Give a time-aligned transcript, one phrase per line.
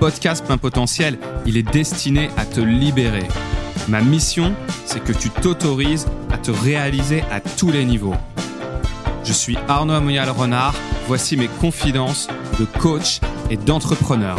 [0.00, 3.28] podcast Plein Potentiel, il est destiné à te libérer.
[3.86, 8.14] Ma mission, c'est que tu t'autorises à te réaliser à tous les niveaux.
[9.24, 10.74] Je suis Arnaud Amoyal Renard,
[11.06, 14.38] voici mes confidences de coach et d'entrepreneur.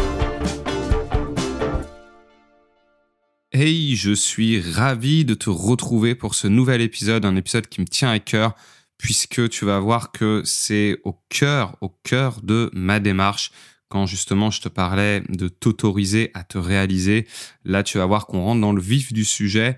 [3.52, 7.86] Hey, je suis ravi de te retrouver pour ce nouvel épisode, un épisode qui me
[7.86, 8.56] tient à cœur
[8.98, 13.52] puisque tu vas voir que c'est au cœur, au cœur de ma démarche
[13.92, 17.28] quand justement je te parlais de t'autoriser à te réaliser,
[17.66, 19.78] là tu vas voir qu'on rentre dans le vif du sujet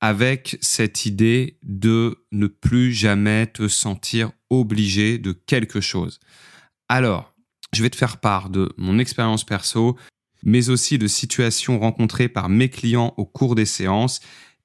[0.00, 6.20] avec cette idée de ne plus jamais te sentir obligé de quelque chose.
[6.88, 7.34] Alors,
[7.74, 9.96] je vais te faire part de mon expérience perso,
[10.42, 14.20] mais aussi de situations rencontrées par mes clients au cours des séances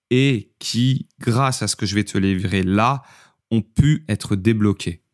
[0.09, 3.03] et qui, grâce à ce que je vais te livrer là,
[3.51, 5.04] ont pu être débloquées.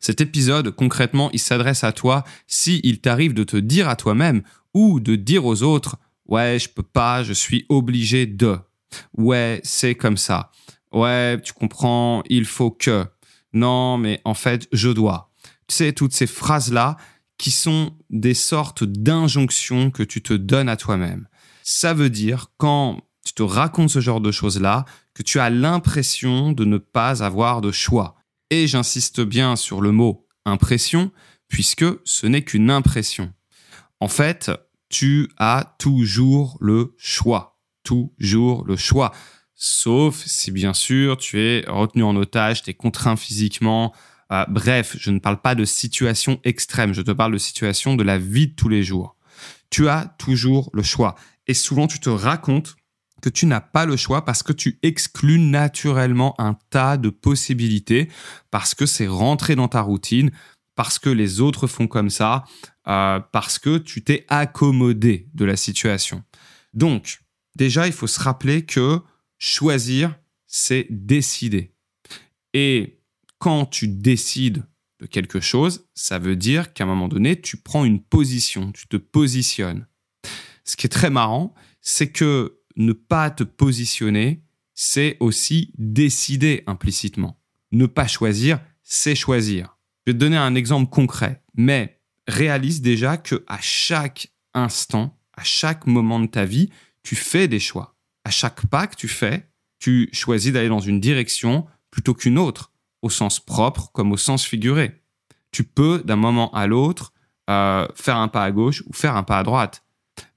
[0.00, 4.42] Cet épisode, concrètement, il s'adresse à toi si il t'arrive de te dire à toi-même
[4.74, 5.96] ou de dire aux autres
[6.28, 8.58] Ouais, je peux pas, je suis obligé de.
[9.16, 10.50] Ouais, c'est comme ça.
[10.92, 13.06] Ouais, tu comprends, il faut que.
[13.52, 15.30] Non, mais en fait, je dois.
[15.68, 16.96] Tu sais, toutes ces phrases-là
[17.38, 21.28] qui sont des sortes d'injonctions que tu te donnes à toi-même.
[21.62, 26.52] Ça veut dire, quand tu te racontes ce genre de choses-là, que tu as l'impression
[26.52, 28.16] de ne pas avoir de choix.
[28.50, 31.10] Et j'insiste bien sur le mot impression,
[31.48, 33.32] puisque ce n'est qu'une impression.
[34.00, 34.50] En fait,
[34.88, 37.58] tu as toujours le choix.
[37.82, 39.12] Toujours le choix.
[39.54, 43.94] Sauf si bien sûr tu es retenu en otage, tu es contraint physiquement.
[44.32, 48.02] Euh, bref, je ne parle pas de situation extrême, je te parle de situation de
[48.02, 49.16] la vie de tous les jours.
[49.70, 51.14] Tu as toujours le choix.
[51.46, 52.76] Et souvent tu te racontes
[53.28, 58.08] tu n'as pas le choix parce que tu exclus naturellement un tas de possibilités,
[58.50, 60.30] parce que c'est rentré dans ta routine,
[60.74, 62.44] parce que les autres font comme ça,
[62.88, 66.22] euh, parce que tu t'es accommodé de la situation.
[66.74, 67.20] Donc,
[67.56, 69.00] déjà, il faut se rappeler que
[69.38, 70.14] choisir,
[70.46, 71.74] c'est décider.
[72.54, 73.00] Et
[73.38, 74.64] quand tu décides
[75.00, 78.86] de quelque chose, ça veut dire qu'à un moment donné, tu prends une position, tu
[78.86, 79.86] te positionnes.
[80.64, 84.42] Ce qui est très marrant, c'est que ne pas te positionner,
[84.74, 87.40] c'est aussi décider implicitement.
[87.72, 89.78] Ne pas choisir, c'est choisir.
[90.06, 95.42] Je vais te donner un exemple concret, mais réalise déjà que à chaque instant, à
[95.42, 96.70] chaque moment de ta vie,
[97.02, 97.96] tu fais des choix.
[98.24, 99.48] À chaque pas que tu fais,
[99.78, 102.72] tu choisis d'aller dans une direction plutôt qu'une autre,
[103.02, 105.02] au sens propre comme au sens figuré.
[105.52, 107.12] Tu peux d'un moment à l'autre
[107.48, 109.84] euh, faire un pas à gauche ou faire un pas à droite.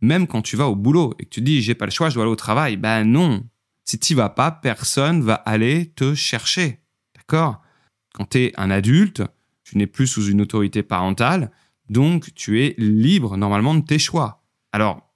[0.02, 2.16] Même quand tu vas au boulot et que tu dis j'ai pas le choix, je
[2.16, 3.44] dois aller au travail, ben non.
[3.86, 6.80] Si tu vas pas, personne va aller te chercher.
[7.16, 7.62] D'accord?
[8.14, 9.24] Quand tu es un adulte,
[9.64, 11.52] tu n'es plus sous une autorité parentale,
[11.90, 14.44] donc tu es libre normalement de tes choix.
[14.72, 15.10] Alors,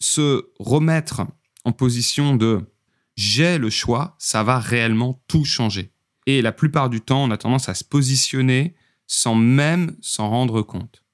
[0.00, 1.22] se remettre
[1.64, 2.66] en position de
[3.16, 5.92] j'ai le choix, ça va réellement tout changer.
[6.26, 8.74] Et la plupart du temps, on a tendance à se positionner
[9.06, 11.04] sans même s'en rendre compte.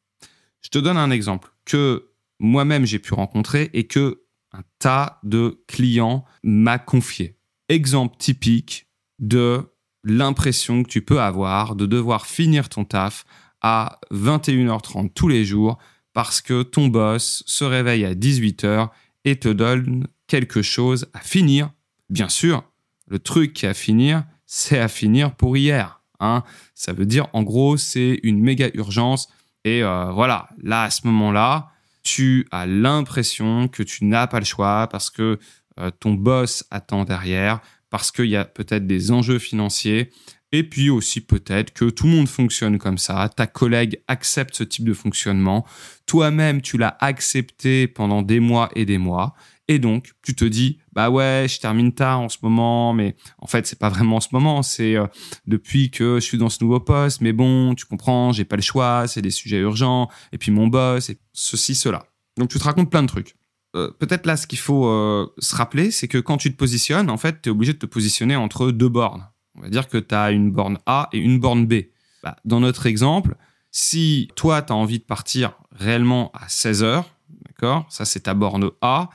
[0.63, 5.63] Je te donne un exemple que moi-même j'ai pu rencontrer et que un tas de
[5.67, 7.37] clients m'a confié.
[7.69, 8.89] Exemple typique
[9.19, 9.63] de
[10.05, 13.25] l'impression que tu peux avoir de devoir finir ton taf
[13.61, 15.79] à 21h30 tous les jours
[16.13, 18.89] parce que ton boss se réveille à 18h
[19.25, 21.71] et te donne quelque chose à finir.
[22.09, 22.65] Bien sûr,
[23.09, 26.01] le truc qui est à finir, c'est à finir pour hier.
[26.21, 26.45] Hein.
[26.75, 29.29] Ça veut dire, en gros, c'est une méga urgence.
[29.65, 31.73] Et euh, voilà, là, à ce moment-là,
[32.07, 35.41] tu as l'impression que tu n'as pas le choix parce que
[35.81, 40.13] euh, ton boss attend derrière, parce qu'il y a peut-être des enjeux financiers,
[40.53, 44.63] et puis aussi peut-être que tout le monde fonctionne comme ça, ta collègue accepte ce
[44.63, 45.67] type de fonctionnement,
[46.07, 49.35] toi-même tu l'as accepté pendant des mois et des mois,
[49.69, 53.47] et donc tu te dis bah ouais je termine tard en ce moment, mais en
[53.47, 55.07] fait c'est pas vraiment en ce moment, c'est euh,
[55.47, 58.63] depuis que je suis dans ce nouveau poste, mais bon tu comprends, j'ai pas le
[58.63, 62.07] choix, c'est des sujets urgents, et puis mon boss, et ceci cela.
[62.37, 63.37] Donc tu te racontes plein de trucs.
[63.77, 67.11] Euh, peut-être là, ce qu'il faut euh, se rappeler, c'est que quand tu te positionnes,
[67.11, 69.29] en fait, tu es obligé de te positionner entre deux bornes.
[69.55, 71.75] On va dire que tu as une borne A et une borne B.
[72.23, 73.37] Bah, dans notre exemple,
[73.71, 77.11] si toi, tu as envie de partir réellement à 16 heures,
[77.47, 79.11] d'accord Ça, c'est ta borne A.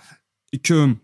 [0.63, 0.95] Que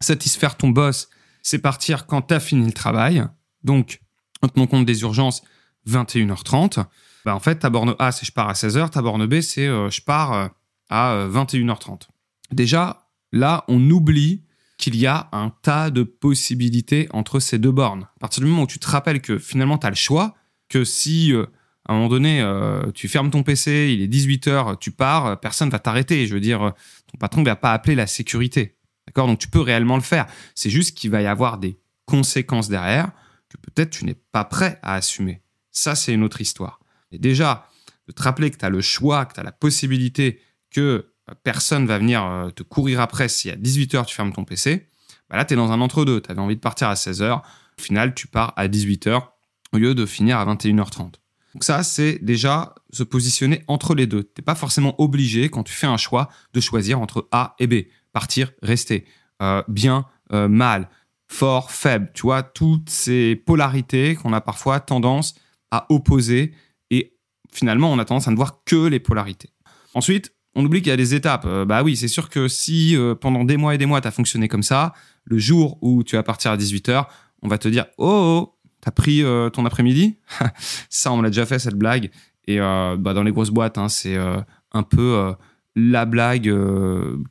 [0.00, 1.08] satisfaire ton boss,
[1.42, 3.24] c'est partir quand tu as fini le travail.
[3.64, 4.00] Donc,
[4.42, 5.42] en tenant compte des urgences,
[5.88, 6.84] 21h30.
[7.24, 8.90] Bah, en fait, ta borne A, c'est je pars à 16h.
[8.90, 10.50] Ta borne B, c'est euh, je pars
[10.88, 12.08] à 21h30.
[12.50, 14.44] Déjà, là, on oublie
[14.76, 18.08] qu'il y a un tas de possibilités entre ces deux bornes.
[18.16, 20.34] À partir du moment où tu te rappelles que finalement tu as le choix,
[20.68, 21.46] que si euh,
[21.86, 25.70] à un moment donné, euh, tu fermes ton PC, il est 18h, tu pars, personne
[25.70, 26.26] va t'arrêter.
[26.26, 26.72] Je veux dire,
[27.10, 28.76] ton patron ne va pas appeler la sécurité.
[29.14, 30.26] Donc tu peux réellement le faire.
[30.54, 33.12] C'est juste qu'il va y avoir des conséquences derrière
[33.48, 35.42] que peut-être tu n'es pas prêt à assumer.
[35.70, 36.80] Ça, c'est une autre histoire.
[37.10, 37.68] Et déjà,
[38.08, 41.12] de te rappeler que tu as le choix, que tu as la possibilité que
[41.44, 44.88] personne va venir te courir après si à 18h tu fermes ton PC,
[45.32, 46.20] bah là, tu es dans un entre-deux.
[46.20, 47.40] Tu avais envie de partir à 16h.
[47.40, 49.22] Au final, tu pars à 18h
[49.72, 51.14] au lieu de finir à 21h30.
[51.54, 54.24] Donc ça, c'est déjà se positionner entre les deux.
[54.24, 57.66] Tu n'es pas forcément obligé, quand tu fais un choix, de choisir entre A et
[57.66, 57.86] B.
[58.12, 59.06] Partir, rester.
[59.42, 60.88] Euh, bien, euh, mal.
[61.28, 62.10] Fort, faible.
[62.14, 65.34] Tu vois, toutes ces polarités qu'on a parfois tendance
[65.70, 66.54] à opposer.
[66.90, 67.16] Et
[67.52, 69.50] finalement, on a tendance à ne voir que les polarités.
[69.94, 71.44] Ensuite, on oublie qu'il y a des étapes.
[71.46, 74.12] Euh, bah oui, c'est sûr que si pendant des mois et des mois, tu as
[74.12, 74.92] fonctionné comme ça,
[75.24, 77.06] le jour où tu vas partir à 18h,
[77.42, 79.22] on va te dire Oh, oh t'as pris
[79.52, 80.18] ton après-midi?
[80.90, 82.10] Ça, on l'a déjà fait cette blague.
[82.46, 84.16] Et bah, dans les grosses boîtes, hein, c'est
[84.72, 85.34] un peu
[85.74, 86.54] la blague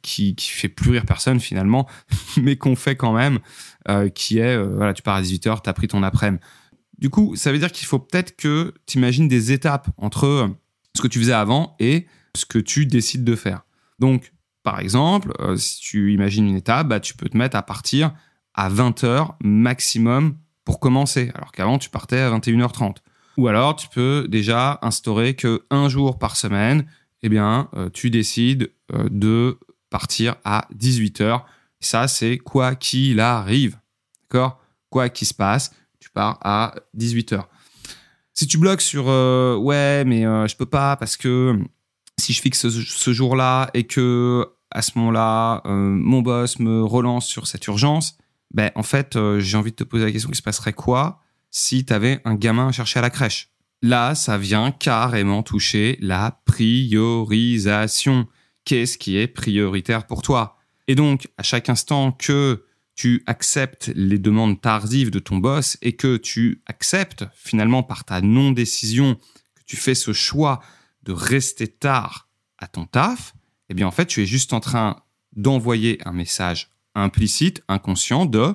[0.02, 1.88] qui, qui fait plus rire personne finalement,
[2.42, 3.40] mais qu'on fait quand même,
[4.16, 6.44] qui est voilà, tu pars à 18h, t'as pris ton après-midi.
[6.98, 10.50] Du coup, ça veut dire qu'il faut peut-être que tu imagines des étapes entre
[10.96, 12.06] ce que tu faisais avant et
[12.36, 13.64] ce que tu décides de faire.
[14.00, 14.32] Donc,
[14.64, 18.14] par exemple, euh, si tu imagines une étape, bah, tu peux te mettre à partir
[18.54, 22.98] à 20h maximum pour commencer, alors qu'avant tu partais à 21h30.
[23.38, 26.86] Ou alors tu peux déjà instaurer que un jour par semaine,
[27.24, 29.60] eh bien, euh, tu décides euh, de
[29.90, 31.44] partir à 18h.
[31.80, 33.78] Ça, c'est quoi qu'il arrive.
[34.24, 34.62] D'accord?
[34.90, 37.44] Quoi qu'il se passe, tu pars à 18h.
[38.34, 41.60] Si tu bloques sur ouais, mais je peux pas parce que
[42.18, 47.28] si je fixe ce, jour-là et que à ce moment-là, euh, mon boss me relance
[47.28, 48.18] sur cette urgence,
[48.54, 51.20] ben, en fait, euh, j'ai envie de te poser la question, il se passerait quoi
[51.50, 53.52] si tu avais un gamin à chercher à la crèche?
[53.82, 58.28] Là, ça vient carrément toucher la priorisation.
[58.64, 60.58] Qu'est-ce qui est prioritaire pour toi?
[60.88, 65.94] Et donc, à chaque instant que tu acceptes les demandes tardives de ton boss et
[65.94, 69.16] que tu acceptes finalement par ta non-décision
[69.56, 70.62] que tu fais ce choix
[71.02, 72.30] de rester tard
[72.60, 73.34] à ton taf,
[73.70, 75.02] eh bien en fait, tu es juste en train
[75.36, 78.54] d'envoyer un message implicite, inconscient de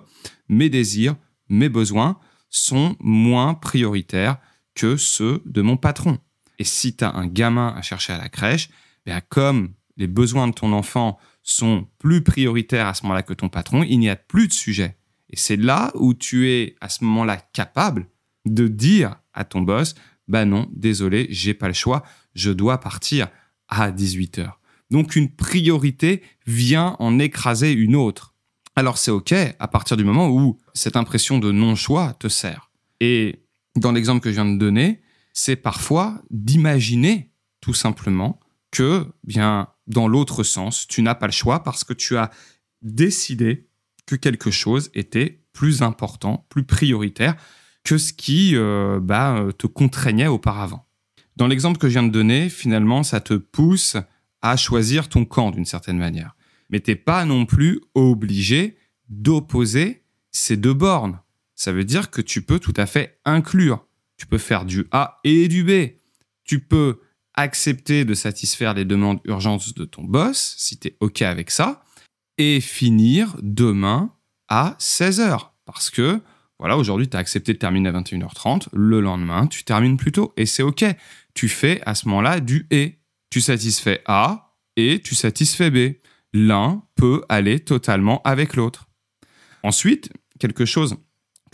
[0.48, 1.16] mes désirs,
[1.48, 4.38] mes besoins sont moins prioritaires
[4.76, 6.18] que ceux de mon patron.
[6.60, 8.70] Et si tu as un gamin à chercher à la crèche,
[9.04, 13.48] bien comme les besoins de ton enfant sont plus prioritaires à ce moment-là que ton
[13.48, 14.96] patron, il n'y a plus de sujet.
[15.30, 18.06] Et c'est là où tu es à ce moment-là capable
[18.44, 19.94] de dire à ton boss,
[20.28, 22.02] bah non, désolé, j'ai pas le choix,
[22.34, 23.28] je dois partir
[23.68, 24.60] à 18 heures.
[24.90, 28.34] Donc une priorité vient en écraser une autre.
[28.76, 32.70] Alors c'est OK à partir du moment où cette impression de non-choix te sert.
[33.00, 33.45] Et
[33.76, 35.00] dans l'exemple que je viens de donner,
[35.32, 37.30] c'est parfois d'imaginer
[37.60, 38.40] tout simplement
[38.70, 42.30] que, bien, dans l'autre sens, tu n'as pas le choix parce que tu as
[42.82, 43.68] décidé
[44.06, 47.36] que quelque chose était plus important, plus prioritaire
[47.84, 50.86] que ce qui euh, bah, te contraignait auparavant.
[51.36, 53.96] Dans l'exemple que je viens de donner, finalement, ça te pousse
[54.42, 56.36] à choisir ton camp d'une certaine manière.
[56.70, 58.76] Mais t'es pas non plus obligé
[59.08, 60.02] d'opposer
[60.32, 61.20] ces deux bornes.
[61.56, 63.86] Ça veut dire que tu peux tout à fait inclure.
[64.16, 65.96] Tu peux faire du A et du B.
[66.44, 67.00] Tu peux
[67.34, 71.82] accepter de satisfaire les demandes urgentes de ton boss, si tu es OK avec ça,
[72.38, 74.12] et finir demain
[74.48, 75.50] à 16h.
[75.64, 76.20] Parce que
[76.58, 78.68] voilà, aujourd'hui, tu as accepté de terminer à 21h30.
[78.72, 80.84] Le lendemain, tu termines plus tôt et c'est OK.
[81.34, 82.98] Tu fais à ce moment-là du et.
[83.28, 85.96] Tu satisfais A et tu satisfais B.
[86.32, 88.88] L'un peut aller totalement avec l'autre.
[89.62, 90.96] Ensuite, quelque chose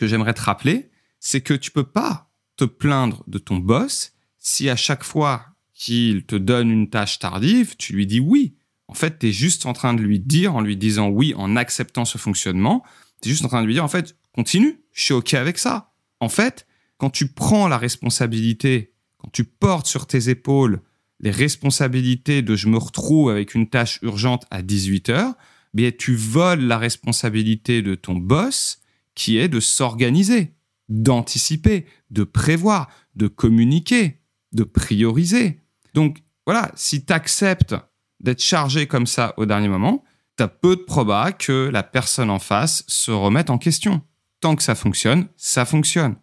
[0.02, 0.90] que j'aimerais te rappeler,
[1.21, 6.25] c'est que tu peux pas te plaindre de ton boss si à chaque fois qu'il
[6.25, 8.56] te donne une tâche tardive, tu lui dis oui.
[8.88, 11.54] En fait, tu es juste en train de lui dire, en lui disant oui, en
[11.54, 12.82] acceptant ce fonctionnement,
[13.21, 15.56] tu es juste en train de lui dire, en fait, continue, je suis OK avec
[15.56, 15.92] ça.
[16.18, 16.66] En fait,
[16.97, 20.82] quand tu prends la responsabilité, quand tu portes sur tes épaules
[21.21, 25.35] les responsabilités de je me retrouve avec une tâche urgente à 18 heures,
[25.75, 28.82] bien tu voles la responsabilité de ton boss
[29.14, 30.54] qui est de s'organiser,
[30.88, 34.21] d'anticiper, de prévoir, de communiquer,
[34.52, 35.61] de prioriser.
[35.95, 37.75] Donc voilà, si tu acceptes
[38.21, 40.04] d'être chargé comme ça au dernier moment,
[40.37, 44.02] tu as peu de proba que la personne en face se remette en question
[44.42, 46.16] tant que ça fonctionne, ça fonctionne.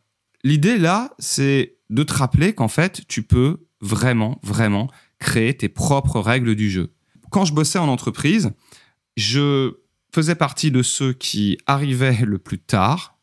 [0.43, 6.19] L'idée là, c'est de te rappeler qu'en fait, tu peux vraiment, vraiment créer tes propres
[6.19, 6.93] règles du jeu.
[7.31, 8.51] Quand je bossais en entreprise,
[9.17, 9.77] je
[10.13, 13.17] faisais partie de ceux qui arrivaient le plus tard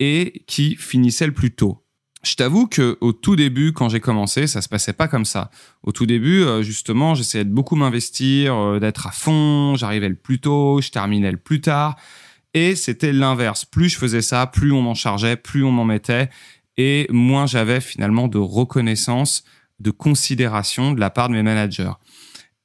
[0.00, 1.84] et qui finissaient le plus tôt.
[2.22, 5.50] je t'avoue que au tout début, quand j'ai commencé, ça se passait pas comme ça.
[5.82, 9.76] Au tout début, euh, justement, j'essayais de beaucoup m'investir, euh, d'être à fond.
[9.76, 11.96] J'arrivais le plus tôt, je terminais le plus tard.
[12.54, 13.64] Et c'était l'inverse.
[13.64, 16.28] Plus je faisais ça, plus on m'en chargeait, plus on m'en mettait,
[16.76, 19.44] et moins j'avais finalement de reconnaissance,
[19.80, 21.92] de considération de la part de mes managers.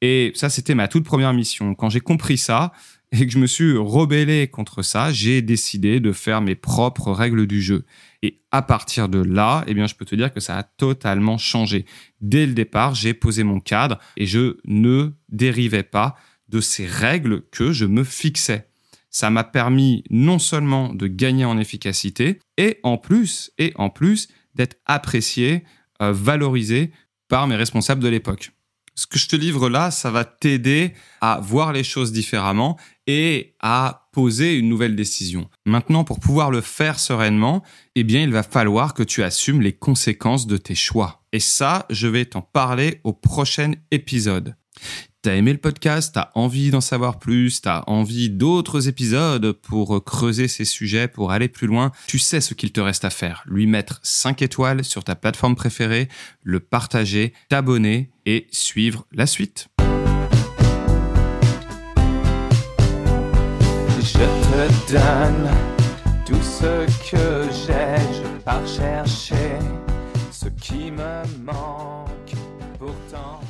[0.02, 1.76] Et ça, c'était ma toute première mission.
[1.76, 2.74] Quand j'ai compris ça,
[3.20, 7.46] et que je me suis rebellé contre ça, j'ai décidé de faire mes propres règles
[7.46, 7.86] du jeu.
[8.24, 11.38] Et à partir de là, eh bien, je peux te dire que ça a totalement
[11.38, 11.86] changé.
[12.22, 16.16] Dès le départ, j'ai posé mon cadre et je ne dérivais pas
[16.50, 18.68] de ces règles que je me fixais.
[19.12, 24.28] Ça m'a permis non seulement de gagner en efficacité et en plus, et en plus,
[24.56, 25.64] d'être apprécié,
[26.02, 26.92] euh, valorisé
[27.28, 28.52] par mes responsables de l'époque
[28.96, 33.56] ce que je te livre là, ça va t'aider à voir les choses différemment et
[33.60, 35.50] à poser une nouvelle décision.
[35.66, 37.64] Maintenant, pour pouvoir le faire sereinement,
[37.96, 41.24] eh bien, il va falloir que tu assumes les conséquences de tes choix.
[41.32, 44.56] Et ça, je vais t'en parler au prochain épisode.
[45.22, 50.50] T'as aimé le podcast, t'as envie d'en savoir plus, t'as envie d'autres épisodes pour creuser
[50.50, 53.44] ces sujets, pour aller plus loin, tu sais ce qu'il te reste à faire.
[53.46, 56.10] Lui mettre 5 étoiles sur ta plateforme préférée,
[56.42, 59.70] le partager, t'abonner et suivre la suite.
[70.32, 72.34] Ce qui me manque
[72.78, 73.43] pourtant.